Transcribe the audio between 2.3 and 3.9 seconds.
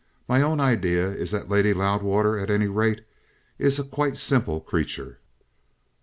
at any rate, is a